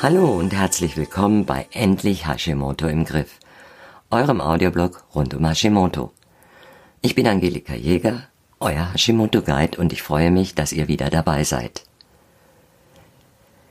Hallo 0.00 0.38
und 0.38 0.54
herzlich 0.54 0.96
willkommen 0.96 1.44
bei 1.44 1.66
Endlich 1.72 2.26
Hashimoto 2.26 2.86
im 2.86 3.04
Griff, 3.04 3.40
eurem 4.10 4.40
Audioblog 4.40 5.04
rund 5.14 5.34
um 5.34 5.44
Hashimoto. 5.44 6.12
Ich 7.02 7.14
bin 7.14 7.26
Angelika 7.26 7.74
Jäger, 7.74 8.28
euer 8.60 8.92
Hashimoto 8.92 9.42
Guide 9.42 9.76
und 9.78 9.92
ich 9.92 10.02
freue 10.02 10.30
mich, 10.30 10.54
dass 10.54 10.72
ihr 10.72 10.86
wieder 10.86 11.10
dabei 11.10 11.42
seid. 11.44 11.82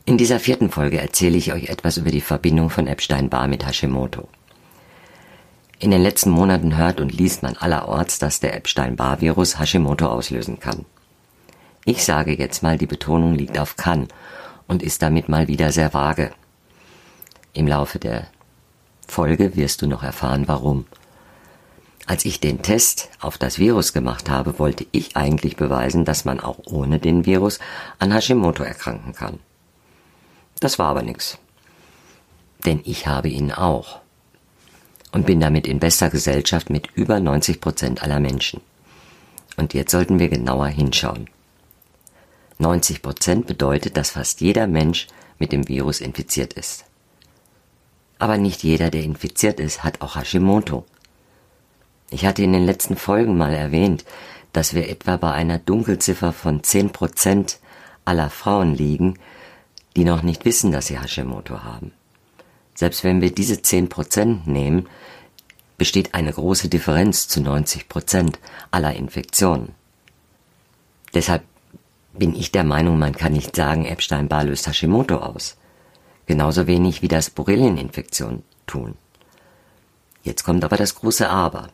In 0.06 0.18
dieser 0.18 0.40
vierten 0.40 0.70
Folge 0.70 1.00
erzähle 1.00 1.38
ich 1.38 1.54
euch 1.54 1.70
etwas 1.70 1.98
über 1.98 2.12
die 2.12 2.22
Verbindung 2.22 2.70
von 2.70 2.88
Epstein-Barr 2.88 3.48
mit 3.48 3.66
Hashimoto. 3.66 4.28
In 5.80 5.92
den 5.92 6.02
letzten 6.02 6.32
Monaten 6.32 6.76
hört 6.76 7.00
und 7.00 7.14
liest 7.14 7.42
man 7.42 7.56
allerorts, 7.56 8.20
dass 8.20 8.40
der 8.40 8.56
Epstein-Barr-Virus 8.56 9.60
Hashimoto 9.60 10.08
auslösen 10.08 10.60
kann. 10.60 10.86
Ich 11.90 12.04
sage 12.04 12.38
jetzt 12.38 12.64
mal, 12.64 12.78
die 12.78 12.86
Betonung 12.86 13.34
liegt 13.34 13.58
auf 13.58 13.78
kann 13.78 14.10
und 14.68 14.84
ist 14.84 15.02
damit 15.02 15.30
mal 15.30 15.48
wieder 15.48 15.72
sehr 15.72 15.94
vage. 15.94 16.34
Im 17.54 17.66
Laufe 17.66 17.98
der 17.98 18.28
Folge 19.08 19.56
wirst 19.56 19.82
du 19.82 19.88
noch 19.88 20.04
erfahren, 20.04 20.50
warum. 20.50 20.86
Als 22.06 22.26
ich 22.26 22.42
den 22.42 22.62
Test 22.62 23.08
auf 23.22 23.38
das 23.38 23.58
Virus 23.58 23.94
gemacht 23.94 24.30
habe, 24.30 24.60
wollte 24.60 24.86
ich 24.92 25.16
eigentlich 25.16 25.56
beweisen, 25.56 26.04
dass 26.04 26.26
man 26.26 26.42
auch 26.42 26.60
ohne 26.66 27.00
den 27.00 27.26
Virus 27.26 27.58
an 28.00 28.12
Hashimoto 28.12 28.64
erkranken 28.64 29.14
kann. 29.14 29.40
Das 30.60 30.80
war 30.80 30.88
aber 30.90 31.04
nix. 31.04 31.38
Denn 32.66 32.82
ich 32.84 33.08
habe 33.08 33.30
ihn 33.30 33.54
auch. 33.54 34.02
Und 35.14 35.26
bin 35.26 35.40
damit 35.40 35.66
in 35.66 35.80
bester 35.80 36.10
Gesellschaft 36.10 36.70
mit 36.70 36.88
über 36.96 37.22
90 37.22 37.62
Prozent 37.62 38.04
aller 38.04 38.20
Menschen. 38.20 38.60
Und 39.56 39.74
jetzt 39.74 39.92
sollten 39.92 40.20
wir 40.20 40.28
genauer 40.28 40.68
hinschauen. 40.68 41.30
90 42.60 43.02
Prozent 43.02 43.48
bedeutet, 43.48 43.98
dass 43.98 44.12
fast 44.12 44.42
jeder 44.42 44.68
Mensch 44.68 45.08
mit 45.40 45.52
dem 45.52 45.68
Virus 45.68 46.02
infiziert 46.02 46.54
ist. 46.54 46.86
Aber 48.20 48.38
nicht 48.38 48.64
jeder, 48.64 48.90
der 48.90 49.04
infiziert 49.04 49.60
ist, 49.60 49.84
hat 49.84 50.02
auch 50.02 50.16
Hashimoto. 50.16 50.86
Ich 52.10 52.26
hatte 52.26 52.44
in 52.44 52.54
den 52.54 52.66
letzten 52.66 52.96
Folgen 52.96 53.38
mal 53.38 53.54
erwähnt, 53.54 54.06
dass 54.54 54.74
wir 54.74 54.90
etwa 54.90 55.18
bei 55.18 55.32
einer 55.32 55.60
Dunkelziffer 55.60 56.34
von 56.34 56.64
10 56.64 56.92
Prozent 56.92 57.60
aller 58.06 58.30
Frauen 58.30 58.74
liegen, 58.74 59.20
die 59.96 60.06
noch 60.06 60.24
nicht 60.24 60.46
wissen, 60.46 60.72
dass 60.72 60.88
sie 60.88 61.00
Hashimoto 61.00 61.64
haben. 61.64 61.92
Selbst 62.74 63.04
wenn 63.04 63.22
wir 63.22 63.32
diese 63.32 63.62
10 63.62 63.90
Prozent 63.90 64.48
nehmen, 64.48 64.88
besteht 65.78 66.14
eine 66.14 66.32
große 66.32 66.70
Differenz 66.70 67.28
zu 67.28 67.42
90 67.42 67.90
Prozent 67.90 68.40
aller 68.72 68.96
Infektionen. 68.96 69.76
Deshalb 71.14 71.44
bin 72.18 72.36
ich 72.36 72.52
der 72.52 72.64
Meinung, 72.64 73.00
man 73.00 73.16
kann 73.16 73.34
nicht 73.34 73.56
sagen, 73.56 73.86
Epstein-Barr 73.86 74.46
löst 74.46 74.68
Hashimoto 74.68 75.18
aus. 75.18 75.58
Genauso 76.26 76.68
wenig 76.68 77.02
wie 77.02 77.08
das 77.08 77.30
Borrelieninfektion 77.30 78.44
tun. 78.66 78.96
Jetzt 80.24 80.44
kommt 80.44 80.64
aber 80.66 80.76
das 80.78 80.96
große 80.96 81.30
Aber. 81.30 81.70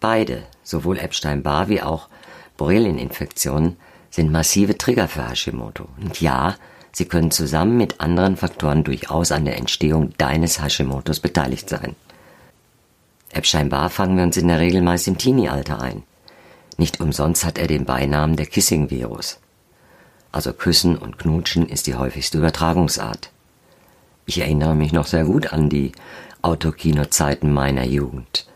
Beide, 0.00 0.44
sowohl 0.64 0.98
Epstein-Barr 0.98 1.68
wie 1.68 1.82
auch 1.82 2.08
Borrelieninfektionen, 2.56 3.76
sind 4.10 4.32
massive 4.32 4.76
Trigger 4.76 5.06
für 5.06 5.28
Hashimoto. 5.28 5.86
Und 6.00 6.20
ja, 6.20 6.56
sie 6.90 7.04
können 7.04 7.30
zusammen 7.30 7.76
mit 7.76 8.00
anderen 8.00 8.36
Faktoren 8.36 8.82
durchaus 8.82 9.30
an 9.30 9.44
der 9.44 9.56
Entstehung 9.56 10.14
deines 10.18 10.60
Hashimotos 10.60 11.20
beteiligt 11.20 11.68
sein. 11.68 11.94
Epstein-Barr 13.32 13.90
fangen 13.90 14.16
wir 14.16 14.24
uns 14.24 14.36
in 14.36 14.48
der 14.48 14.58
Regel 14.58 14.82
meist 14.82 15.06
im 15.06 15.16
Teenie-Alter 15.16 15.80
ein. 15.80 16.02
Nicht 16.76 17.00
umsonst 17.00 17.44
hat 17.44 17.58
er 17.58 17.68
den 17.68 17.84
Beinamen 17.84 18.34
der 18.34 18.46
Kissing-Virus 18.46 19.38
also 20.32 20.52
Küssen 20.52 20.96
und 20.96 21.18
Knutschen, 21.18 21.68
ist 21.68 21.86
die 21.86 21.94
häufigste 21.94 22.38
Übertragungsart. 22.38 23.30
Ich 24.26 24.38
erinnere 24.38 24.74
mich 24.74 24.92
noch 24.92 25.06
sehr 25.06 25.24
gut 25.24 25.52
an 25.52 25.68
die 25.68 25.92
Autokino-Zeiten 26.42 27.52
meiner 27.52 27.84
Jugend. 27.84 28.46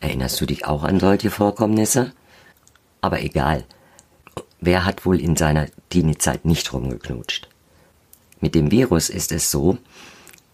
Erinnerst 0.00 0.40
du 0.40 0.46
dich 0.46 0.66
auch 0.66 0.82
an 0.82 1.00
solche 1.00 1.30
Vorkommnisse? 1.30 2.12
Aber 3.00 3.22
egal. 3.22 3.64
Wer 4.60 4.84
hat 4.84 5.06
wohl 5.06 5.20
in 5.20 5.36
seiner 5.36 5.66
Teenie-Zeit 5.90 6.44
nicht 6.44 6.72
rumgeknutscht? 6.72 7.48
Mit 8.40 8.54
dem 8.54 8.70
Virus 8.70 9.08
ist 9.08 9.32
es 9.32 9.50
so, 9.50 9.78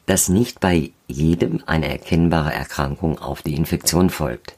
dass 0.07 0.29
nicht 0.29 0.61
bei 0.61 0.93
jedem 1.07 1.63
eine 1.67 1.89
erkennbare 1.89 2.53
Erkrankung 2.53 3.19
auf 3.19 3.43
die 3.43 3.55
Infektion 3.55 4.11
folgt. 4.11 4.58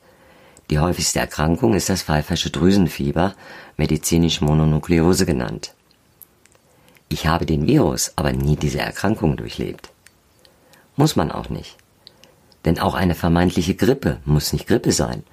Die 0.71 0.79
häufigste 0.79 1.19
Erkrankung 1.19 1.75
ist 1.75 1.89
das 1.89 2.05
pfeifersche 2.05 2.51
Drüsenfieber, 2.51 3.35
medizinisch 3.77 4.41
Mononukleose 4.41 5.27
genannt. 5.27 5.75
Ich 7.09 7.27
habe 7.27 7.45
den 7.45 7.67
Virus 7.67 8.13
aber 8.15 8.33
nie 8.33 8.55
diese 8.55 8.79
Erkrankung 8.79 9.37
durchlebt. 9.37 9.91
Muss 10.95 11.17
man 11.17 11.33
auch 11.33 11.49
nicht. 11.49 11.77
Denn 12.65 12.79
auch 12.79 12.95
eine 12.95 13.17
vermeintliche 13.17 13.75
Grippe 13.75 14.19
muss 14.25 14.53
nicht 14.53 14.69
Grippe 14.69 14.93
sein, 14.93 15.25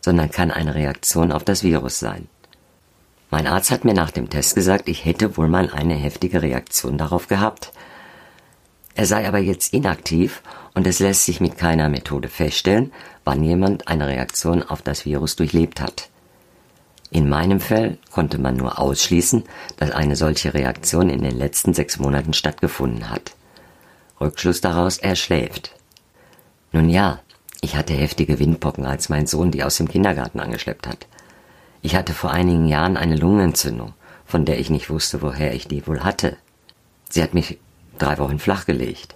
sondern 0.00 0.30
kann 0.30 0.50
eine 0.50 0.74
Reaktion 0.74 1.30
auf 1.30 1.44
das 1.44 1.62
Virus 1.62 1.98
sein. 1.98 2.28
Mein 3.28 3.46
Arzt 3.46 3.70
hat 3.70 3.84
mir 3.84 3.92
nach 3.92 4.12
dem 4.12 4.30
Test 4.30 4.54
gesagt, 4.54 4.88
ich 4.88 5.04
hätte 5.04 5.36
wohl 5.36 5.48
mal 5.48 5.68
eine 5.68 5.94
heftige 5.94 6.40
Reaktion 6.40 6.96
darauf 6.96 7.26
gehabt. 7.26 7.72
Er 8.94 9.04
sei 9.04 9.28
aber 9.28 9.38
jetzt 9.38 9.74
inaktiv 9.74 10.42
und 10.76 10.86
es 10.86 10.98
lässt 10.98 11.24
sich 11.24 11.40
mit 11.40 11.56
keiner 11.56 11.88
Methode 11.88 12.28
feststellen, 12.28 12.92
wann 13.24 13.42
jemand 13.42 13.88
eine 13.88 14.08
Reaktion 14.08 14.62
auf 14.62 14.82
das 14.82 15.06
Virus 15.06 15.34
durchlebt 15.34 15.80
hat. 15.80 16.10
In 17.10 17.30
meinem 17.30 17.60
Fall 17.60 17.96
konnte 18.12 18.36
man 18.36 18.56
nur 18.56 18.78
ausschließen, 18.78 19.44
dass 19.78 19.90
eine 19.90 20.16
solche 20.16 20.52
Reaktion 20.52 21.08
in 21.08 21.22
den 21.22 21.36
letzten 21.36 21.72
sechs 21.72 21.98
Monaten 21.98 22.34
stattgefunden 22.34 23.08
hat. 23.08 23.32
Rückschluss 24.20 24.60
daraus, 24.60 24.98
er 24.98 25.16
schläft. 25.16 25.72
Nun 26.72 26.90
ja, 26.90 27.20
ich 27.62 27.74
hatte 27.74 27.94
heftige 27.94 28.38
Windpocken, 28.38 28.84
als 28.84 29.08
mein 29.08 29.26
Sohn 29.26 29.50
die 29.50 29.64
aus 29.64 29.78
dem 29.78 29.88
Kindergarten 29.88 30.40
angeschleppt 30.40 30.86
hat. 30.86 31.06
Ich 31.80 31.96
hatte 31.96 32.12
vor 32.12 32.32
einigen 32.32 32.66
Jahren 32.66 32.98
eine 32.98 33.16
Lungenentzündung, 33.16 33.94
von 34.26 34.44
der 34.44 34.60
ich 34.60 34.68
nicht 34.68 34.90
wusste, 34.90 35.22
woher 35.22 35.54
ich 35.54 35.68
die 35.68 35.86
wohl 35.86 36.00
hatte. 36.00 36.36
Sie 37.08 37.22
hat 37.22 37.32
mich 37.32 37.58
drei 37.98 38.18
Wochen 38.18 38.38
flachgelegt. 38.38 39.14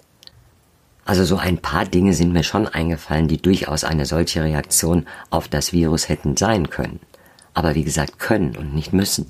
Also 1.11 1.25
so 1.25 1.35
ein 1.35 1.57
paar 1.57 1.83
Dinge 1.83 2.13
sind 2.13 2.31
mir 2.31 2.43
schon 2.43 2.67
eingefallen, 2.67 3.27
die 3.27 3.41
durchaus 3.41 3.83
eine 3.83 4.05
solche 4.05 4.43
Reaktion 4.43 5.05
auf 5.29 5.47
das 5.47 5.73
Virus 5.73 6.07
hätten 6.07 6.37
sein 6.37 6.69
können 6.69 7.01
aber 7.53 7.75
wie 7.75 7.83
gesagt 7.83 8.17
können 8.19 8.55
und 8.55 8.73
nicht 8.73 8.93
müssen. 8.93 9.29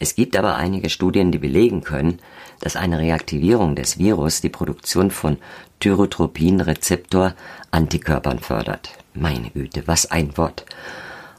Es 0.00 0.14
gibt 0.14 0.36
aber 0.36 0.56
einige 0.56 0.90
Studien, 0.90 1.32
die 1.32 1.38
belegen 1.38 1.82
können, 1.82 2.18
dass 2.60 2.76
eine 2.76 2.98
Reaktivierung 2.98 3.74
des 3.76 3.96
Virus 3.98 4.42
die 4.42 4.50
Produktion 4.50 5.10
von 5.10 5.38
Tyrotropin-Rezeptor-Antikörpern 5.80 8.40
fördert. 8.40 8.90
Meine 9.14 9.48
Güte, 9.50 9.84
was 9.86 10.10
ein 10.10 10.36
Wort. 10.36 10.66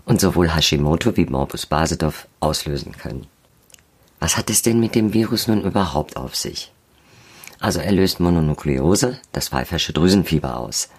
Und 0.06 0.20
sowohl 0.22 0.56
Hashimoto 0.56 1.18
wie 1.18 1.26
Morbus 1.26 1.66
Basedow 1.66 2.26
auslösen 2.40 2.94
können. 2.94 3.28
Was 4.20 4.38
hat 4.38 4.50
es 4.50 4.62
denn 4.62 4.80
mit 4.80 4.96
dem 4.96 5.12
Virus 5.14 5.48
nun 5.48 5.64
überhaupt 5.64 6.16
auf 6.16 6.34
sich? 6.36 6.72
Also 7.60 7.80
er 7.80 7.92
löst 7.92 8.20
Mononukleose, 8.20 9.20
das 9.32 9.50
pfeifersche 9.50 9.94
Drüsenfieber 9.94 10.58
aus. 10.58 10.90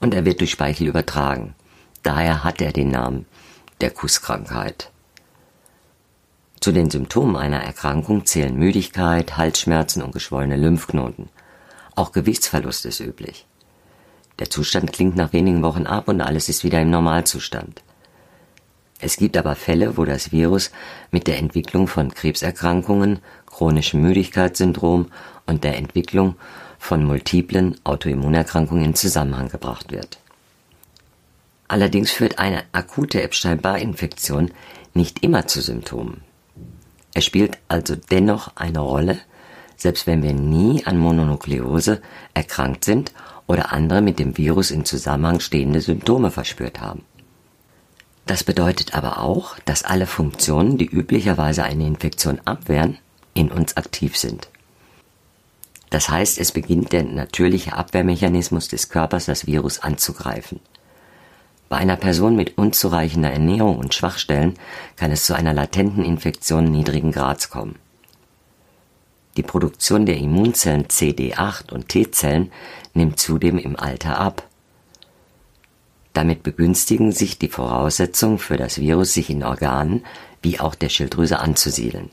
Und 0.00 0.14
er 0.14 0.24
wird 0.24 0.40
durch 0.40 0.50
Speichel 0.50 0.86
übertragen. 0.88 1.54
Daher 2.02 2.44
hat 2.44 2.60
er 2.60 2.72
den 2.72 2.90
Namen 2.90 3.26
der 3.80 3.90
Kusskrankheit. 3.90 4.90
Zu 6.60 6.72
den 6.72 6.90
Symptomen 6.90 7.36
einer 7.36 7.62
Erkrankung 7.62 8.24
zählen 8.24 8.56
Müdigkeit, 8.56 9.36
Halsschmerzen 9.36 10.02
und 10.02 10.12
geschwollene 10.12 10.56
Lymphknoten. 10.56 11.28
Auch 11.94 12.12
Gewichtsverlust 12.12 12.86
ist 12.86 13.00
üblich. 13.00 13.46
Der 14.38 14.50
Zustand 14.50 14.92
klingt 14.92 15.16
nach 15.16 15.32
wenigen 15.32 15.62
Wochen 15.62 15.86
ab 15.86 16.08
und 16.08 16.20
alles 16.20 16.48
ist 16.48 16.64
wieder 16.64 16.80
im 16.80 16.90
Normalzustand. 16.90 17.82
Es 19.04 19.18
gibt 19.18 19.36
aber 19.36 19.54
Fälle, 19.54 19.98
wo 19.98 20.06
das 20.06 20.32
Virus 20.32 20.70
mit 21.10 21.26
der 21.26 21.36
Entwicklung 21.36 21.88
von 21.88 22.14
Krebserkrankungen, 22.14 23.18
chronischem 23.44 24.00
Müdigkeitssyndrom 24.00 25.10
und 25.44 25.62
der 25.62 25.76
Entwicklung 25.76 26.36
von 26.78 27.04
multiplen 27.04 27.78
Autoimmunerkrankungen 27.84 28.82
in 28.82 28.94
Zusammenhang 28.94 29.50
gebracht 29.50 29.92
wird. 29.92 30.18
Allerdings 31.68 32.12
führt 32.12 32.38
eine 32.38 32.62
akute 32.72 33.20
Epstein-Barr-Infektion 33.22 34.52
nicht 34.94 35.22
immer 35.22 35.46
zu 35.46 35.60
Symptomen. 35.60 36.22
Es 37.12 37.26
spielt 37.26 37.58
also 37.68 37.96
dennoch 37.96 38.56
eine 38.56 38.80
Rolle, 38.80 39.18
selbst 39.76 40.06
wenn 40.06 40.22
wir 40.22 40.32
nie 40.32 40.86
an 40.86 40.96
Mononukleose 40.96 42.00
erkrankt 42.32 42.86
sind 42.86 43.12
oder 43.46 43.70
andere 43.70 44.00
mit 44.00 44.18
dem 44.18 44.38
Virus 44.38 44.70
in 44.70 44.86
Zusammenhang 44.86 45.40
stehende 45.40 45.82
Symptome 45.82 46.30
verspürt 46.30 46.80
haben. 46.80 47.02
Das 48.26 48.42
bedeutet 48.42 48.94
aber 48.94 49.20
auch, 49.20 49.58
dass 49.64 49.84
alle 49.84 50.06
Funktionen, 50.06 50.78
die 50.78 50.86
üblicherweise 50.86 51.64
eine 51.64 51.86
Infektion 51.86 52.40
abwehren, 52.44 52.98
in 53.34 53.50
uns 53.50 53.76
aktiv 53.76 54.16
sind. 54.16 54.48
Das 55.90 56.08
heißt, 56.08 56.38
es 56.38 56.52
beginnt 56.52 56.92
der 56.92 57.04
natürliche 57.04 57.74
Abwehrmechanismus 57.74 58.68
des 58.68 58.88
Körpers, 58.88 59.26
das 59.26 59.46
Virus 59.46 59.78
anzugreifen. 59.78 60.60
Bei 61.68 61.76
einer 61.76 61.96
Person 61.96 62.36
mit 62.36 62.58
unzureichender 62.58 63.30
Ernährung 63.30 63.78
und 63.78 63.94
Schwachstellen 63.94 64.54
kann 64.96 65.10
es 65.10 65.24
zu 65.24 65.34
einer 65.34 65.52
latenten 65.52 66.04
Infektion 66.04 66.64
niedrigen 66.64 67.12
Grads 67.12 67.50
kommen. 67.50 67.76
Die 69.36 69.42
Produktion 69.42 70.06
der 70.06 70.16
Immunzellen 70.18 70.84
CD8 70.86 71.72
und 71.72 71.88
T-Zellen 71.88 72.52
nimmt 72.92 73.18
zudem 73.18 73.58
im 73.58 73.76
Alter 73.76 74.18
ab. 74.18 74.48
Damit 76.14 76.44
begünstigen 76.44 77.12
sich 77.12 77.38
die 77.38 77.48
Voraussetzungen 77.48 78.38
für 78.38 78.56
das 78.56 78.78
Virus, 78.78 79.12
sich 79.12 79.28
in 79.30 79.42
Organen 79.42 80.04
wie 80.42 80.60
auch 80.60 80.74
der 80.74 80.88
Schilddrüse 80.88 81.40
anzusiedeln. 81.40 82.10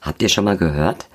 Habt 0.00 0.22
ihr 0.22 0.28
schon 0.28 0.44
mal 0.44 0.56
gehört? 0.56 1.08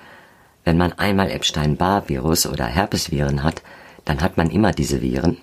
Wenn 0.64 0.78
man 0.78 0.94
einmal 0.94 1.32
Epstein-Barr-Virus 1.32 2.46
oder 2.46 2.66
Herpesviren 2.66 3.42
hat, 3.42 3.64
dann 4.06 4.22
hat 4.22 4.38
man 4.38 4.52
immer 4.52 4.72
diese 4.72 5.02
Viren. 5.02 5.38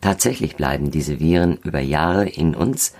Tatsächlich 0.00 0.56
bleiben 0.56 0.90
diese 0.90 1.20
Viren 1.20 1.56
über 1.64 1.80
Jahre 1.80 2.28
in 2.28 2.54
uns 2.54 2.94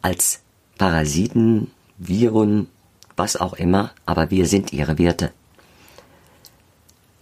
als 0.00 0.42
Parasiten, 0.78 1.70
Viren, 1.98 2.68
was 3.16 3.36
auch 3.36 3.54
immer, 3.54 3.90
aber 4.06 4.30
wir 4.30 4.46
sind 4.46 4.72
ihre 4.72 4.96
Wirte. 4.96 5.32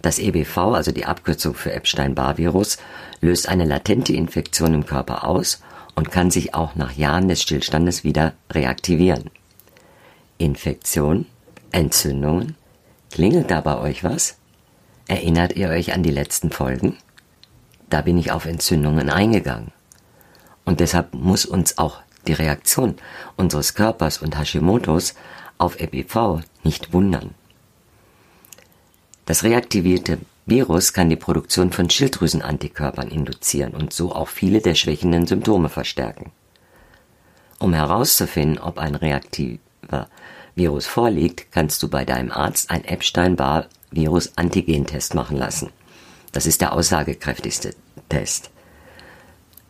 Das 0.09 0.19
EBV, 0.19 0.57
also 0.73 0.91
die 0.91 1.05
Abkürzung 1.05 1.53
für 1.53 1.71
Epstein-Barr-Virus, 1.71 2.79
löst 3.21 3.47
eine 3.47 3.67
latente 3.67 4.15
Infektion 4.15 4.73
im 4.73 4.87
Körper 4.87 5.25
aus 5.25 5.61
und 5.97 6.11
kann 6.11 6.31
sich 6.31 6.55
auch 6.55 6.75
nach 6.77 6.93
Jahren 6.93 7.29
des 7.29 7.43
Stillstandes 7.43 8.05
wieder 8.05 8.33
reaktivieren. 8.51 9.29
Infektion, 10.39 11.27
Entzündungen, 11.73 12.57
klingelt 13.11 13.51
da 13.51 13.61
bei 13.61 13.77
euch 13.77 14.03
was? 14.03 14.39
Erinnert 15.09 15.57
ihr 15.57 15.69
euch 15.69 15.93
an 15.93 16.03
die 16.03 16.11
letzten 16.11 16.51
Folgen? 16.51 16.97
Da 17.91 18.01
bin 18.01 18.17
ich 18.17 18.33
auf 18.33 18.47
Entzündungen 18.47 19.11
eingegangen. 19.11 19.73
Und 20.65 20.81
deshalb 20.81 21.13
muss 21.13 21.45
uns 21.45 21.77
auch 21.77 22.01
die 22.27 22.33
Reaktion 22.33 22.95
unseres 23.37 23.75
Körpers 23.75 24.23
und 24.23 24.39
Hashimotos 24.39 25.13
auf 25.59 25.79
EPV 25.79 26.41
nicht 26.65 26.95
wundern. 26.95 27.35
Das 29.29 29.45
reaktivierte 29.45 30.19
Virus 30.47 30.93
kann 30.95 31.11
die 31.11 31.17
Produktion 31.17 31.71
von 31.71 31.91
Schilddrüsenantikörpern 31.91 33.09
induzieren 33.09 33.75
und 33.75 33.93
so 33.93 34.15
auch 34.15 34.29
viele 34.29 34.63
der 34.63 34.75
schwächenden 34.75 35.27
Symptome 35.27 35.69
verstärken. 35.69 36.33
Um 37.59 37.75
herauszufinden, 37.75 38.59
ob 38.59 38.79
ein 38.79 38.95
reaktiver 38.95 40.09
Virus 40.55 40.87
vorliegt, 40.87 41.53
kannst 41.53 41.83
du 41.83 41.89
bei 41.89 42.07
deinem 42.07 42.33
Arzt 42.33 42.71
ein 42.71 42.87
Epstein-Barr-Virus-Antigentest 42.87 45.15
machen 45.15 45.37
lassen. 45.37 45.69
Das 46.33 46.47
ist 46.47 46.63
der 46.63 46.73
aussagekräftigste 46.73 47.75
Test. 48.09 48.49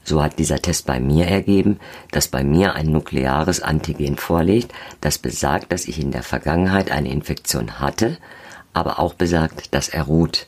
So 0.05 0.23
hat 0.23 0.39
dieser 0.39 0.63
Test 0.63 0.87
bei 0.87 1.01
mir 1.01 1.27
ergeben, 1.27 1.81
dass 2.13 2.29
bei 2.29 2.45
mir 2.45 2.77
ein 2.77 2.93
nukleares 2.93 3.61
Antigen 3.61 4.19
vorliegt, 4.19 4.73
das 5.01 5.19
besagt, 5.19 5.73
dass 5.73 5.87
ich 5.87 6.01
in 6.01 6.13
der 6.13 6.23
Vergangenheit 6.23 6.93
eine 6.93 7.11
Infektion 7.11 7.81
hatte, 7.81 8.19
aber 8.73 8.99
auch 8.99 9.15
besagt, 9.15 9.75
dass 9.75 9.89
er 9.89 10.05
ruht. 10.05 10.47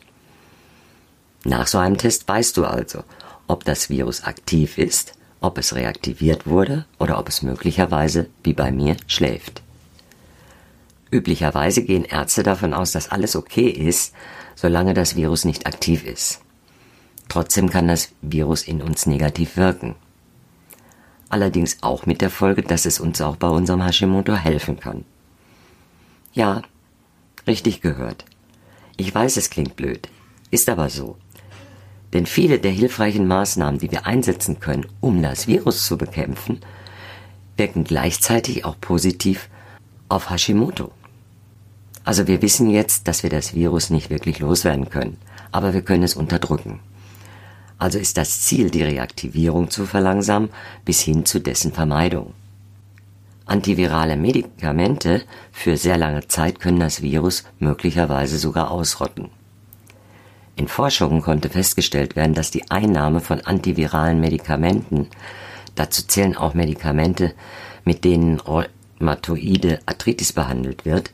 Nach 1.43 1.67
so 1.67 1.77
einem 1.77 1.97
Test 1.97 2.27
weißt 2.27 2.55
du 2.57 2.65
also, 2.65 3.03
ob 3.47 3.65
das 3.65 3.89
Virus 3.89 4.23
aktiv 4.23 4.77
ist, 4.77 5.13
ob 5.39 5.57
es 5.57 5.75
reaktiviert 5.75 6.45
wurde 6.45 6.85
oder 6.99 7.17
ob 7.17 7.27
es 7.29 7.41
möglicherweise, 7.41 8.29
wie 8.43 8.53
bei 8.53 8.71
mir, 8.71 8.95
schläft. 9.07 9.61
Üblicherweise 11.11 11.83
gehen 11.83 12.05
Ärzte 12.05 12.43
davon 12.43 12.73
aus, 12.73 12.91
dass 12.91 13.09
alles 13.11 13.35
okay 13.35 13.67
ist, 13.67 14.13
solange 14.55 14.93
das 14.93 15.15
Virus 15.15 15.43
nicht 15.43 15.65
aktiv 15.65 16.05
ist. 16.05 16.41
Trotzdem 17.27 17.69
kann 17.69 17.87
das 17.87 18.13
Virus 18.21 18.63
in 18.63 18.81
uns 18.81 19.05
negativ 19.05 19.57
wirken. 19.57 19.95
Allerdings 21.29 21.77
auch 21.81 22.05
mit 22.05 22.21
der 22.21 22.29
Folge, 22.29 22.61
dass 22.61 22.85
es 22.85 22.99
uns 22.99 23.21
auch 23.21 23.37
bei 23.37 23.47
unserem 23.47 23.81
Hashimoto 23.81 24.35
helfen 24.35 24.79
kann. 24.79 25.05
Ja, 26.33 26.61
richtig 27.47 27.81
gehört. 27.81 28.25
Ich 28.97 29.13
weiß, 29.13 29.37
es 29.37 29.49
klingt 29.49 29.75
blöd, 29.75 30.09
ist 30.51 30.69
aber 30.69 30.89
so. 30.89 31.17
Denn 32.13 32.25
viele 32.25 32.59
der 32.59 32.71
hilfreichen 32.71 33.27
Maßnahmen, 33.27 33.79
die 33.79 33.91
wir 33.91 34.05
einsetzen 34.05 34.59
können, 34.59 34.85
um 34.99 35.21
das 35.21 35.47
Virus 35.47 35.85
zu 35.85 35.97
bekämpfen, 35.97 36.59
wirken 37.57 37.83
gleichzeitig 37.83 38.65
auch 38.65 38.75
positiv 38.79 39.49
auf 40.09 40.29
Hashimoto. 40.29 40.91
Also 42.03 42.27
wir 42.27 42.41
wissen 42.41 42.69
jetzt, 42.69 43.07
dass 43.07 43.23
wir 43.23 43.29
das 43.29 43.53
Virus 43.53 43.89
nicht 43.89 44.09
wirklich 44.09 44.39
loswerden 44.39 44.89
können, 44.89 45.17
aber 45.51 45.73
wir 45.73 45.83
können 45.83 46.03
es 46.03 46.15
unterdrücken. 46.15 46.79
Also 47.77 47.97
ist 47.97 48.17
das 48.17 48.41
Ziel, 48.41 48.69
die 48.69 48.83
Reaktivierung 48.83 49.69
zu 49.69 49.85
verlangsamen 49.85 50.49
bis 50.85 51.01
hin 51.01 51.25
zu 51.25 51.39
dessen 51.39 51.71
Vermeidung. 51.71 52.33
Antivirale 53.45 54.15
Medikamente 54.15 55.23
für 55.51 55.75
sehr 55.77 55.97
lange 55.97 56.27
Zeit 56.27 56.59
können 56.59 56.79
das 56.79 57.01
Virus 57.01 57.43
möglicherweise 57.59 58.37
sogar 58.37 58.71
ausrotten. 58.71 59.29
In 60.55 60.67
Forschungen 60.67 61.21
konnte 61.21 61.49
festgestellt 61.49 62.15
werden, 62.15 62.33
dass 62.33 62.51
die 62.51 62.69
Einnahme 62.69 63.19
von 63.19 63.41
antiviralen 63.41 64.19
Medikamenten, 64.19 65.07
dazu 65.75 66.05
zählen 66.05 66.37
auch 66.37 66.53
Medikamente, 66.53 67.33
mit 67.83 68.03
denen 68.05 68.39
rheumatoide 68.39 69.79
Arthritis 69.85 70.33
behandelt 70.33 70.85
wird, 70.85 71.11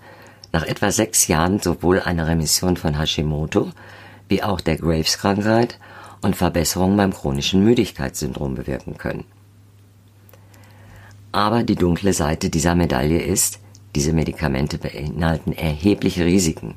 nach 0.51 0.65
etwa 0.65 0.91
sechs 0.91 1.27
Jahren 1.27 1.59
sowohl 1.59 2.01
eine 2.01 2.27
Remission 2.27 2.77
von 2.77 2.97
Hashimoto 2.97 3.71
wie 4.27 4.43
auch 4.43 4.59
der 4.59 4.77
Graves-Krankheit 4.77 5.79
und 6.21 6.35
Verbesserungen 6.35 6.97
beim 6.97 7.13
chronischen 7.13 7.63
Müdigkeitssyndrom 7.63 8.55
bewirken 8.55 8.97
können. 8.97 9.23
Aber 11.31 11.63
die 11.63 11.75
dunkle 11.75 12.13
Seite 12.13 12.49
dieser 12.49 12.75
Medaille 12.75 13.21
ist, 13.21 13.59
diese 13.95 14.13
Medikamente 14.13 14.77
beinhalten 14.77 15.53
erhebliche 15.53 16.25
Risiken, 16.25 16.75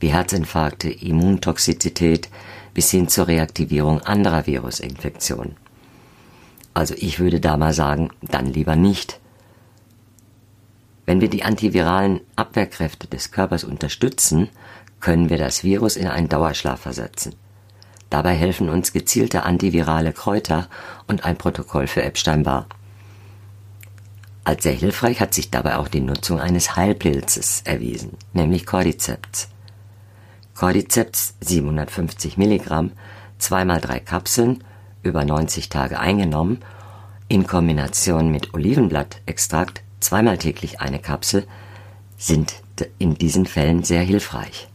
wie 0.00 0.08
Herzinfarkte, 0.08 0.90
Immuntoxizität 0.90 2.28
bis 2.74 2.90
hin 2.90 3.08
zur 3.08 3.28
Reaktivierung 3.28 4.00
anderer 4.00 4.46
Virusinfektionen. 4.46 5.56
Also 6.74 6.94
ich 6.96 7.18
würde 7.20 7.40
da 7.40 7.56
mal 7.56 7.74
sagen, 7.74 8.10
dann 8.22 8.46
lieber 8.46 8.76
nicht. 8.76 9.20
Wenn 11.04 11.20
wir 11.20 11.28
die 11.28 11.42
antiviralen 11.42 12.20
Abwehrkräfte 12.36 13.06
des 13.06 13.30
Körpers 13.30 13.64
unterstützen, 13.64 14.48
können 15.00 15.28
wir 15.28 15.38
das 15.38 15.64
Virus 15.64 15.96
in 15.96 16.06
einen 16.06 16.28
Dauerschlaf 16.28 16.80
versetzen. 16.80 17.34
Dabei 18.08 18.34
helfen 18.34 18.68
uns 18.68 18.92
gezielte 18.92 19.42
antivirale 19.42 20.12
Kräuter 20.12 20.68
und 21.08 21.24
ein 21.24 21.36
Protokoll 21.36 21.86
für 21.86 22.02
Epstein-Barr. 22.02 22.66
Als 24.44 24.64
sehr 24.64 24.72
hilfreich 24.72 25.20
hat 25.20 25.34
sich 25.34 25.50
dabei 25.50 25.76
auch 25.76 25.88
die 25.88 26.00
Nutzung 26.00 26.40
eines 26.40 26.74
Heilpilzes 26.74 27.62
erwiesen, 27.64 28.16
nämlich 28.32 28.66
Cordyceps. 28.66 29.48
Cordyceps 30.54 31.34
750 31.40 32.38
Milligramm, 32.38 32.90
zweimal 33.38 33.80
drei 33.80 34.00
Kapseln, 34.00 34.64
über 35.02 35.24
90 35.24 35.68
Tage 35.68 36.00
eingenommen, 36.00 36.58
in 37.28 37.46
Kombination 37.46 38.30
mit 38.30 38.52
Olivenblattextrakt 38.52 39.82
zweimal 40.00 40.38
täglich 40.38 40.80
eine 40.80 40.98
Kapsel, 40.98 41.46
sind 42.16 42.54
in 42.98 43.14
diesen 43.14 43.46
Fällen 43.46 43.84
sehr 43.84 44.02
hilfreich. 44.02 44.66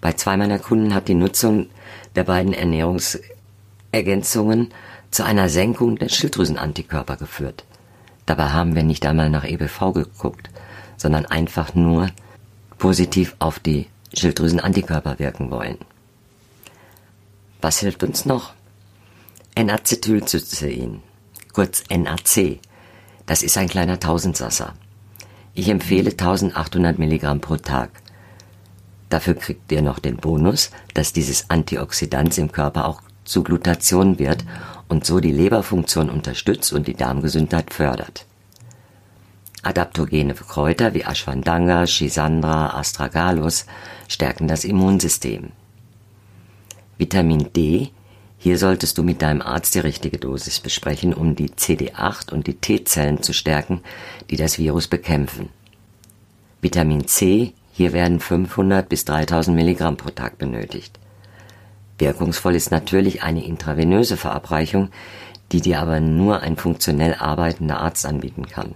Bei 0.00 0.14
zwei 0.14 0.38
meiner 0.38 0.58
Kunden 0.58 0.94
hat 0.94 1.08
die 1.08 1.14
Nutzung 1.14 1.66
der 2.14 2.24
beiden 2.24 2.54
Ernährungsergänzungen 2.54 4.70
zu 5.10 5.24
einer 5.24 5.50
Senkung 5.50 5.96
der 5.96 6.08
Schilddrüsenantikörper 6.08 7.16
geführt. 7.16 7.66
Dabei 8.26 8.50
haben 8.50 8.74
wir 8.74 8.82
nicht 8.82 9.06
einmal 9.06 9.30
nach 9.30 9.44
EBV 9.44 9.92
geguckt, 9.92 10.50
sondern 10.96 11.26
einfach 11.26 11.74
nur 11.74 12.10
positiv 12.78 13.36
auf 13.38 13.58
die 13.58 13.86
Schilddrüsenantikörper 14.14 15.18
wirken 15.18 15.50
wollen. 15.50 15.78
Was 17.60 17.78
hilft 17.78 18.02
uns 18.02 18.24
noch? 18.26 18.52
N-Acetylcystein, 19.54 21.02
kurz 21.52 21.84
NAC. 21.88 22.60
Das 23.24 23.42
ist 23.42 23.56
ein 23.56 23.68
kleiner 23.68 23.98
Tausendsasser. 23.98 24.74
Ich 25.54 25.68
empfehle 25.68 26.10
1800 26.10 26.98
Milligramm 26.98 27.40
pro 27.40 27.56
Tag. 27.56 27.90
Dafür 29.08 29.34
kriegt 29.34 29.72
ihr 29.72 29.82
noch 29.82 29.98
den 29.98 30.16
Bonus, 30.16 30.70
dass 30.92 31.12
dieses 31.12 31.48
Antioxidant 31.48 32.36
im 32.38 32.52
Körper 32.52 32.86
auch 32.86 33.00
zu 33.24 33.42
Glutation 33.42 34.18
wird 34.18 34.44
und 34.88 35.04
so 35.04 35.20
die 35.20 35.32
Leberfunktion 35.32 36.10
unterstützt 36.10 36.72
und 36.72 36.86
die 36.86 36.94
Darmgesundheit 36.94 37.72
fördert. 37.72 38.26
Adaptogene 39.62 40.34
Kräuter 40.34 40.94
wie 40.94 41.04
Ashwandanga, 41.04 41.86
Schisandra, 41.86 42.78
Astragalus 42.78 43.66
stärken 44.06 44.46
das 44.46 44.64
Immunsystem. 44.64 45.50
Vitamin 46.98 47.52
D, 47.52 47.90
hier 48.38 48.58
solltest 48.58 48.96
du 48.96 49.02
mit 49.02 49.22
deinem 49.22 49.42
Arzt 49.42 49.74
die 49.74 49.80
richtige 49.80 50.18
Dosis 50.18 50.60
besprechen, 50.60 51.12
um 51.12 51.34
die 51.34 51.48
CD8 51.48 52.32
und 52.32 52.46
die 52.46 52.54
T-Zellen 52.54 53.22
zu 53.22 53.32
stärken, 53.32 53.80
die 54.30 54.36
das 54.36 54.58
Virus 54.58 54.86
bekämpfen. 54.86 55.48
Vitamin 56.60 57.06
C 57.08 57.52
hier 57.72 57.92
werden 57.92 58.20
500 58.20 58.88
bis 58.88 59.04
3000 59.04 59.54
Milligramm 59.54 59.96
pro 59.96 60.10
Tag 60.10 60.38
benötigt. 60.38 60.98
Wirkungsvoll 61.98 62.54
ist 62.54 62.70
natürlich 62.70 63.22
eine 63.22 63.44
intravenöse 63.44 64.16
Verabreichung, 64.16 64.90
die 65.52 65.60
dir 65.60 65.80
aber 65.80 66.00
nur 66.00 66.40
ein 66.40 66.56
funktionell 66.56 67.14
arbeitender 67.14 67.80
Arzt 67.80 68.04
anbieten 68.04 68.46
kann. 68.46 68.74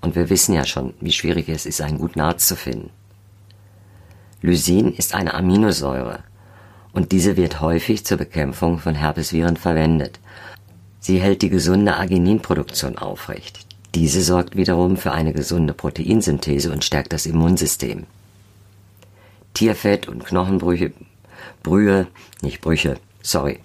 Und 0.00 0.14
wir 0.14 0.30
wissen 0.30 0.54
ja 0.54 0.64
schon, 0.64 0.94
wie 1.00 1.12
schwierig 1.12 1.48
es 1.48 1.66
ist, 1.66 1.80
einen 1.80 1.98
guten 1.98 2.20
Arzt 2.20 2.48
zu 2.48 2.56
finden. 2.56 2.90
Lysin 4.40 4.92
ist 4.92 5.14
eine 5.14 5.34
Aminosäure 5.34 6.20
und 6.92 7.12
diese 7.12 7.36
wird 7.36 7.60
häufig 7.60 8.04
zur 8.04 8.18
Bekämpfung 8.18 8.78
von 8.78 8.94
Herpesviren 8.94 9.56
verwendet. 9.56 10.20
Sie 11.00 11.20
hält 11.20 11.42
die 11.42 11.50
gesunde 11.50 11.96
Argininproduktion 11.96 12.98
aufrecht. 12.98 13.66
Diese 13.94 14.22
sorgt 14.22 14.56
wiederum 14.56 14.96
für 14.96 15.12
eine 15.12 15.32
gesunde 15.32 15.74
Proteinsynthese 15.74 16.72
und 16.72 16.84
stärkt 16.84 17.12
das 17.12 17.26
Immunsystem. 17.26 18.06
Tierfett 19.54 20.08
und 20.08 20.24
Knochenbrüche, 20.24 20.92
Brühe, 21.62 22.06
nicht 22.42 22.60
Brüche, 22.60 22.98
sorry, 23.22 23.60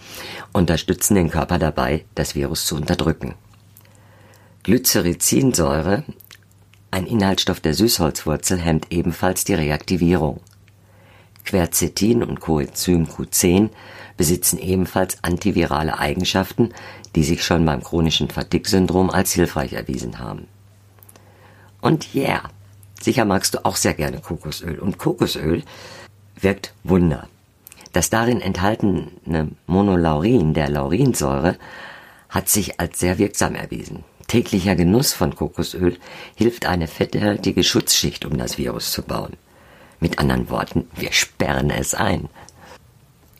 unterstützen 0.51 1.15
den 1.15 1.29
Körper 1.29 1.59
dabei, 1.59 2.05
das 2.15 2.35
Virus 2.35 2.65
zu 2.65 2.75
unterdrücken. 2.75 3.35
Glycericinsäure, 4.63 6.03
ein 6.91 7.05
Inhaltsstoff 7.05 7.59
der 7.59 7.73
Süßholzwurzel, 7.73 8.59
hemmt 8.59 8.91
ebenfalls 8.91 9.43
die 9.43 9.55
Reaktivierung. 9.55 10.39
Quercetin 11.45 12.23
und 12.23 12.39
Coenzym 12.39 13.05
Q10 13.05 13.69
besitzen 14.15 14.59
ebenfalls 14.59 15.17
antivirale 15.23 15.99
Eigenschaften, 15.99 16.73
die 17.15 17.23
sich 17.23 17.43
schon 17.43 17.65
beim 17.65 17.83
chronischen 17.83 18.29
Fatigue-Syndrom 18.29 19.09
als 19.09 19.33
hilfreich 19.33 19.73
erwiesen 19.73 20.19
haben. 20.19 20.47
Und 21.81 22.15
yeah, 22.15 22.49
sicher 23.01 23.25
magst 23.25 23.55
du 23.55 23.65
auch 23.65 23.75
sehr 23.75 23.93
gerne 23.93 24.19
Kokosöl. 24.19 24.79
Und 24.79 24.97
Kokosöl 24.97 25.63
wirkt 26.39 26.73
Wunder. 26.83 27.27
Das 27.93 28.09
darin 28.09 28.41
enthaltene 28.41 29.07
Monolaurin 29.67 30.53
der 30.53 30.69
Laurinsäure 30.69 31.57
hat 32.27 32.49
sich 32.49 32.79
als 32.79 32.99
sehr 32.99 33.19
wirksam 33.19 33.53
erwiesen. 33.55 34.03
Täglicher 34.27 34.75
Genuss 34.75 35.13
von 35.13 35.35
Kokosöl 35.35 35.97
hilft 36.35 36.65
eine 36.65 36.87
fetthaltige 36.87 37.63
Schutzschicht, 37.63 38.25
um 38.25 38.37
das 38.37 38.57
Virus 38.57 38.91
zu 38.91 39.03
bauen. 39.03 39.33
Mit 39.99 40.17
anderen 40.17 40.49
Worten, 40.49 40.87
wir 40.95 41.11
sperren 41.11 41.69
es 41.69 41.93
ein. 41.93 42.29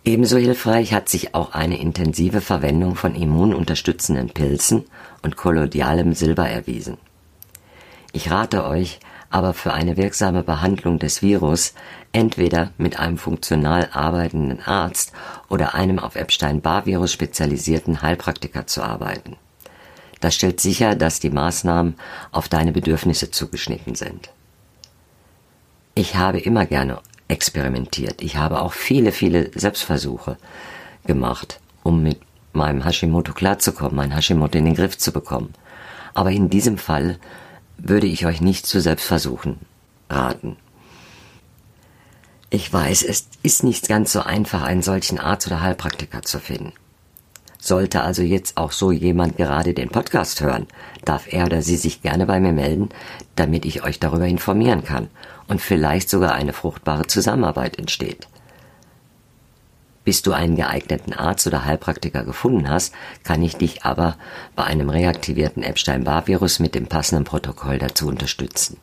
Ebenso 0.06 0.38
hilfreich 0.38 0.94
hat 0.94 1.10
sich 1.10 1.34
auch 1.34 1.54
eine 1.54 1.80
intensive 1.80 2.42
Verwendung 2.42 2.96
von 2.96 3.16
immununterstützenden 3.16 4.30
Pilzen 4.30 4.84
und 5.24 5.36
kolloidalem 5.36 6.14
Silber 6.14 6.48
erwiesen. 6.48 6.98
Ich 8.12 8.30
rate 8.30 8.66
euch, 8.66 9.00
aber 9.34 9.56
für 9.56 9.74
eine 9.74 9.98
wirksame 9.98 10.44
Behandlung 10.44 11.00
des 11.00 11.24
Virus 11.24 11.74
entweder 12.12 12.70
mit 12.78 13.00
einem 13.00 13.18
funktional 13.18 13.90
arbeitenden 13.92 14.62
Arzt 14.62 15.12
oder 15.50 15.74
einem 15.74 15.98
auf 15.98 16.16
Epstein-Barr-Virus 16.16 17.12
spezialisierten 17.12 18.04
Heilpraktiker 18.04 18.68
zu 18.68 18.84
arbeiten. 18.84 19.36
Das 20.20 20.36
stellt 20.36 20.62
sicher, 20.62 20.94
dass 20.94 21.20
die 21.20 21.32
Maßnahmen 21.32 21.96
auf 22.32 22.48
deine 22.48 22.72
Bedürfnisse 22.74 23.32
zugeschnitten 23.32 23.96
sind. 23.96 24.30
Ich 25.96 26.16
habe 26.16 26.40
immer 26.40 26.68
gerne 26.68 27.00
experimentiert. 27.28 28.22
Ich 28.22 28.38
habe 28.38 28.62
auch 28.62 28.74
viele, 28.74 29.12
viele 29.12 29.50
Selbstversuche 29.56 30.38
gemacht, 31.08 31.60
um 31.82 32.04
mit 32.04 32.20
meinem 32.54 32.86
Hashimoto 32.86 33.34
klarzukommen, 33.34 33.96
mein 33.96 34.16
Hashimoto 34.16 34.60
in 34.60 34.66
den 34.66 34.76
Griff 34.76 34.96
zu 35.00 35.12
bekommen. 35.12 35.56
Aber 36.14 36.30
in 36.30 36.52
diesem 36.52 36.78
Fall 36.78 37.18
würde 37.84 38.08
ich 38.08 38.26
euch 38.26 38.40
nicht 38.40 38.66
zu 38.66 38.80
Selbstversuchen 38.80 39.60
raten. 40.10 40.56
Ich 42.50 42.72
weiß, 42.72 43.04
es 43.04 43.28
ist 43.44 43.64
nicht 43.64 43.90
ganz 43.90 44.14
so 44.14 44.22
einfach, 44.22 44.64
einen 44.64 44.82
solchen 44.82 45.20
Arzt 45.20 45.48
oder 45.48 45.62
Heilpraktiker 45.62 46.22
zu 46.22 46.40
finden. 46.40 46.74
Sollte 47.60 48.02
also 48.02 48.22
jetzt 48.22 48.58
auch 48.58 48.72
so 48.72 48.92
jemand 48.92 49.38
gerade 49.38 49.74
den 49.74 49.90
Podcast 49.90 50.42
hören, 50.42 50.68
darf 51.04 51.32
er 51.32 51.46
oder 51.46 51.62
sie 51.62 51.78
sich 51.78 52.02
gerne 52.02 52.26
bei 52.26 52.40
mir 52.40 52.54
melden, 52.54 52.90
damit 53.36 53.66
ich 53.66 53.84
euch 53.84 54.00
darüber 54.00 54.28
informieren 54.28 54.84
kann 54.84 55.10
und 55.48 55.62
vielleicht 55.62 56.10
sogar 56.10 56.34
eine 56.34 56.54
fruchtbare 56.54 57.08
Zusammenarbeit 57.08 57.78
entsteht. 57.80 58.28
Bis 60.04 60.22
du 60.22 60.34
einen 60.34 60.56
geeigneten 60.56 61.14
Arzt 61.14 61.48
oder 61.48 61.66
Heilpraktiker 61.66 62.26
gefunden 62.26 62.70
hast, 62.70 62.94
kann 63.24 63.42
ich 63.42 63.56
dich 63.56 63.84
aber 63.84 64.18
bei 64.56 64.64
einem 64.64 64.90
reaktivierten 64.90 65.64
Epstein-Barr-Virus 65.64 66.60
mit 66.60 66.76
dem 66.76 66.88
passenden 66.88 67.24
Protokoll 67.24 67.78
dazu 67.78 68.08
unterstützen. 68.08 68.78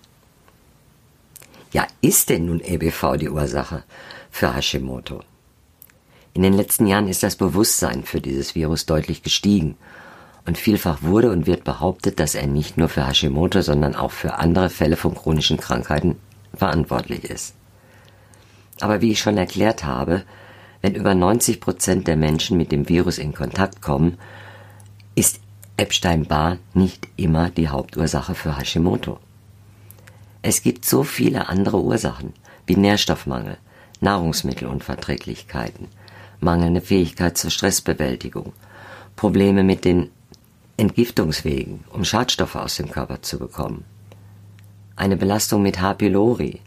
Ja, 1.73 1.87
ist 2.01 2.31
denn 2.31 2.47
nun 2.47 2.61
EBV 2.61 3.17
die 3.19 3.29
Ursache 3.29 3.85
für 4.31 4.55
Hashimoto? 4.55 5.23
In 6.33 6.43
den 6.43 6.55
letzten 6.55 6.87
Jahren 6.87 7.09
ist 7.09 7.23
das 7.23 7.37
Bewusstsein 7.37 8.05
für 8.05 8.21
dieses 8.21 8.55
Virus 8.55 8.87
deutlich 8.87 9.23
gestiegen 9.23 9.77
und 10.47 10.59
vielfach 10.59 11.03
wurde 11.03 11.31
und 11.31 11.47
wird 11.47 11.65
behauptet, 11.65 12.19
dass 12.19 12.35
er 12.35 12.47
nicht 12.47 12.77
nur 12.77 12.89
für 12.89 13.07
Hashimoto, 13.07 13.61
sondern 13.61 13.95
auch 13.95 14.11
für 14.11 14.35
andere 14.35 14.71
Fälle 14.71 14.97
von 14.97 15.15
chronischen 15.15 15.59
Krankheiten 15.59 16.17
verantwortlich 16.55 17.25
ist. 17.25 17.55
Aber 18.81 19.01
wie 19.01 19.13
ich 19.13 19.21
schon 19.21 19.37
erklärt 19.37 19.85
habe, 19.85 20.25
wenn 20.83 20.95
über 20.95 21.15
90 21.15 21.61
Prozent 21.61 22.07
der 22.07 22.17
Menschen 22.17 22.57
mit 22.57 22.73
dem 22.73 22.89
Virus 22.89 23.19
in 23.19 23.35
Kontakt 23.35 23.83
kommen, 23.83 24.19
ist 25.15 25.41
Epstein-Barr 25.77 26.59
nicht 26.75 27.09
immer 27.17 27.51
die 27.51 27.69
Hauptursache 27.69 28.35
für 28.35 28.57
Hashimoto. 28.57 29.19
Es 30.43 30.63
gibt 30.63 30.85
so 30.85 31.03
viele 31.03 31.49
andere 31.49 31.83
Ursachen, 31.83 32.33
wie 32.67 32.77
Nährstoffmangel, 32.77 33.59
Nahrungsmittelunverträglichkeiten, 34.01 35.89
mangelnde 36.41 36.81
Fähigkeit 36.81 37.37
zur 37.37 37.51
Stressbewältigung, 37.51 38.53
Probleme 39.17 39.63
mit 39.63 39.85
den 39.85 40.11
Entgiftungswegen, 40.79 41.85
um 41.93 42.05
Schadstoffe 42.05 42.57
aus 42.57 42.77
dem 42.77 42.91
Körper 42.91 43.21
zu 43.21 43.39
bekommen, 43.39 43.85
eine 44.97 45.17
Belastung 45.17 45.63
mit 45.63 45.81
H. 45.81 45.95
pylori, 45.95 46.61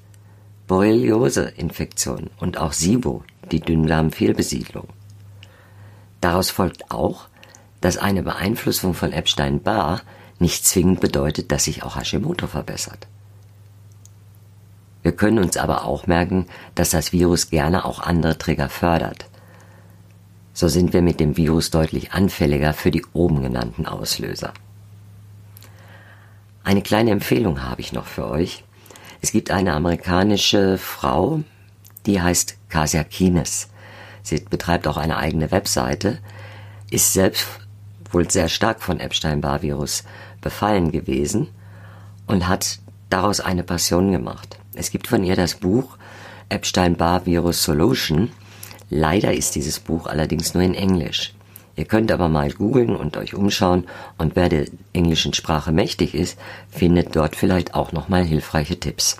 Borreliose-Infektion 0.74 2.32
und 2.39 2.58
auch 2.58 2.74
SIBO, 2.74 3.24
die 3.51 3.60
Dünndarmfehlbesiedlung. 3.60 4.88
Daraus 6.20 6.50
folgt 6.50 6.89
auch, 6.89 7.27
dass 7.80 8.00
eine 8.00 8.24
Beeinflussung 8.24 8.96
von 8.96 9.12
Epstein-Barr 9.12 10.01
nicht 10.39 10.65
zwingend 10.65 11.00
bedeutet, 11.00 11.51
dass 11.51 11.65
sich 11.65 11.84
auch 11.84 11.96
Hashimoto 11.96 12.48
verbessert. 12.48 13.06
Wir 15.03 15.12
können 15.12 15.38
uns 15.38 15.58
aber 15.58 15.86
auch 15.86 16.08
merken, 16.08 16.48
dass 16.74 16.89
das 16.89 17.13
Virus 17.13 17.51
gerne 17.51 17.86
auch 17.86 18.00
andere 18.00 18.39
Trigger 18.39 18.70
fördert. 18.70 19.27
So 20.53 20.68
sind 20.70 20.92
wir 20.92 21.03
mit 21.03 21.20
dem 21.20 21.38
Virus 21.38 21.70
deutlich 21.70 22.13
anfälliger 22.13 22.74
für 22.74 22.89
die 22.89 23.06
oben 23.13 23.44
genannten 23.44 23.86
Auslöser. 23.86 24.56
Eine 26.63 26.82
kleine 26.82 27.12
Empfehlung 27.12 27.62
habe 27.62 27.82
ich 27.82 27.94
noch 27.94 28.08
für 28.08 28.27
euch. 28.27 28.63
Es 29.24 29.32
gibt 29.32 29.51
eine 29.51 29.72
amerikanische 29.72 30.77
Frau, 30.77 31.44
die 32.06 32.22
heißt 32.22 32.58
Kasia 32.68 33.06
Kines. 33.06 33.70
Sie 34.22 34.38
betreibt 34.42 34.86
auch 34.86 34.98
eine 34.98 35.15
eigene 35.15 35.50
Webseite, 35.50 36.20
ist 36.92 37.13
selbst 37.13 37.48
wohl 38.12 38.30
sehr 38.30 38.50
stark 38.50 38.82
von 38.82 39.00
Epstein-Barr-Virus 39.00 40.03
befallen 40.42 40.92
gewesen 40.92 41.48
und 42.27 42.50
hat 42.50 42.80
daraus 43.10 43.39
eine 43.39 43.63
Passion 43.63 44.12
gemacht. 44.12 44.60
Es 44.75 44.92
gibt 44.92 45.08
von 45.08 45.24
ihr 45.24 45.38
das 45.38 45.56
Buch 45.56 45.98
Epstein-Barr-Virus 46.50 47.63
Solution. 47.63 48.30
Leider 48.89 49.34
ist 49.34 49.56
dieses 49.56 49.80
Buch 49.80 50.06
allerdings 50.08 50.53
nur 50.53 50.63
in 50.63 50.75
Englisch. 50.75 51.34
Ihr 51.75 51.86
könnt 51.86 52.12
aber 52.12 52.30
mal 52.30 52.51
googeln 52.51 52.96
und 52.96 53.18
euch 53.18 53.34
umschauen 53.34 53.88
und 54.18 54.36
wer 54.36 54.50
der 54.50 54.65
englischen 54.94 55.34
Sprache 55.34 55.72
mächtig 55.72 56.13
ist, 56.13 56.38
findet 56.70 57.15
dort 57.15 57.36
vielleicht 57.36 57.74
auch 57.74 57.92
nochmal 57.92 58.24
hilfreiche 58.24 58.80
Tipps. 58.80 59.18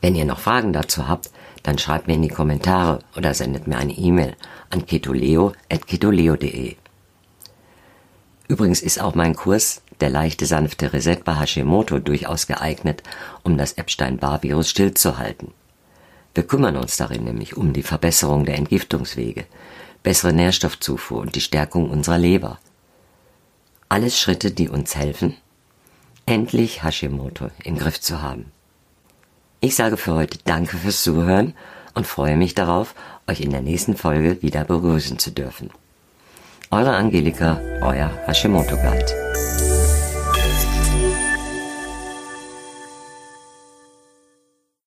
Wenn 0.00 0.16
ihr 0.16 0.24
noch 0.24 0.40
Fragen 0.40 0.72
dazu 0.72 1.08
habt, 1.08 1.30
dann 1.62 1.78
schreibt 1.78 2.06
mir 2.06 2.14
in 2.14 2.22
die 2.22 2.28
Kommentare 2.28 3.00
oder 3.16 3.34
sendet 3.34 3.66
mir 3.66 3.76
eine 3.76 3.92
E-Mail 3.92 4.36
an 4.70 4.86
ketoleo.ketoleo.de. 4.86 6.76
Übrigens 8.48 8.82
ist 8.82 9.00
auch 9.00 9.14
mein 9.14 9.34
Kurs 9.34 9.82
Der 10.00 10.10
leichte 10.10 10.44
sanfte 10.46 10.92
Reset 10.92 11.20
bei 11.24 11.34
Hashimoto 11.40 11.98
durchaus 11.98 12.46
geeignet, 12.46 13.02
um 13.42 13.56
das 13.56 13.72
Epstein-Barr-Virus 13.72 14.68
stillzuhalten. 14.68 15.52
Wir 16.34 16.46
kümmern 16.46 16.76
uns 16.76 16.98
darin 16.98 17.24
nämlich 17.24 17.56
um 17.56 17.72
die 17.72 17.82
Verbesserung 17.82 18.44
der 18.44 18.56
Entgiftungswege, 18.56 19.46
bessere 20.06 20.32
Nährstoffzufuhr 20.32 21.18
und 21.18 21.34
die 21.34 21.40
Stärkung 21.40 21.90
unserer 21.90 22.16
Leber. 22.16 22.60
Alles 23.88 24.16
Schritte, 24.16 24.52
die 24.52 24.68
uns 24.68 24.94
helfen, 24.94 25.36
endlich 26.26 26.84
Hashimoto 26.84 27.50
im 27.64 27.76
Griff 27.76 28.00
zu 28.00 28.22
haben. 28.22 28.52
Ich 29.58 29.74
sage 29.74 29.96
für 29.96 30.14
heute 30.14 30.38
Danke 30.44 30.76
fürs 30.76 31.02
Zuhören 31.02 31.54
und 31.94 32.06
freue 32.06 32.36
mich 32.36 32.54
darauf, 32.54 32.94
euch 33.26 33.40
in 33.40 33.50
der 33.50 33.62
nächsten 33.62 33.96
Folge 33.96 34.42
wieder 34.42 34.64
begrüßen 34.64 35.18
zu 35.18 35.32
dürfen. 35.32 35.70
Eure 36.70 36.94
Angelika, 36.94 37.60
euer 37.82 38.12
Hashimoto 38.28 38.76
Guide. 38.76 39.25